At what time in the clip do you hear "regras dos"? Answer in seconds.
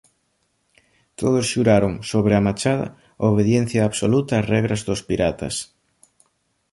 4.53-5.01